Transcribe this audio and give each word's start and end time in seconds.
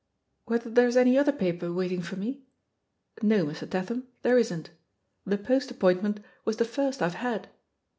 "Whether 0.45 0.71
there's 0.71 0.97
any 0.97 1.15
other 1.15 1.31
paper 1.31 1.71
waiting 1.71 2.01
for 2.01 2.15
me? 2.15 2.41
No, 3.21 3.45
]Mr. 3.45 3.69
Tatham, 3.69 4.07
there 4.23 4.39
isn't. 4.39 4.71
The 5.27 5.37
Post 5.37 5.69
appointment 5.69 6.21
was 6.43 6.57
the 6.57 6.65
first 6.65 7.03
I've 7.03 7.13
had." 7.21 7.49